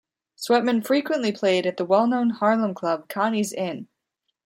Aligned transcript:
Sweatman 0.35 0.83
frequently 0.83 1.31
played 1.31 1.67
at 1.67 1.77
the 1.77 1.85
well 1.85 2.07
known 2.07 2.31
Harlem 2.31 2.73
club 2.73 3.07
Connie's 3.07 3.53
Inn. 3.53 3.87